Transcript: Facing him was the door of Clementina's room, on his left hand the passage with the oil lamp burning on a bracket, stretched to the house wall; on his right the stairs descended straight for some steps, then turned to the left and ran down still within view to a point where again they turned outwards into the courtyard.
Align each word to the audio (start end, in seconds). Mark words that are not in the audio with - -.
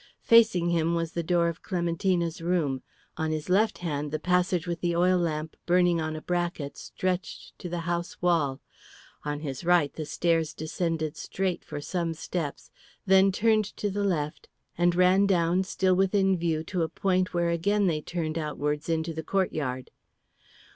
Facing 0.23 0.71
him 0.71 0.95
was 0.95 1.11
the 1.11 1.21
door 1.21 1.47
of 1.47 1.61
Clementina's 1.61 2.41
room, 2.41 2.81
on 3.17 3.29
his 3.29 3.49
left 3.49 3.77
hand 3.85 4.09
the 4.09 4.17
passage 4.17 4.65
with 4.65 4.81
the 4.81 4.95
oil 4.95 5.19
lamp 5.19 5.55
burning 5.67 6.01
on 6.01 6.15
a 6.15 6.23
bracket, 6.23 6.75
stretched 6.75 7.55
to 7.59 7.69
the 7.69 7.81
house 7.81 8.19
wall; 8.19 8.59
on 9.23 9.41
his 9.41 9.63
right 9.63 9.93
the 9.93 10.05
stairs 10.07 10.55
descended 10.55 11.15
straight 11.17 11.63
for 11.63 11.79
some 11.79 12.15
steps, 12.15 12.71
then 13.05 13.31
turned 13.31 13.65
to 13.77 13.91
the 13.91 14.03
left 14.03 14.49
and 14.75 14.95
ran 14.95 15.27
down 15.27 15.61
still 15.63 15.95
within 15.95 16.35
view 16.35 16.63
to 16.63 16.81
a 16.81 16.89
point 16.89 17.31
where 17.35 17.51
again 17.51 17.85
they 17.85 18.01
turned 18.01 18.39
outwards 18.39 18.89
into 18.89 19.13
the 19.13 19.21
courtyard. 19.21 19.91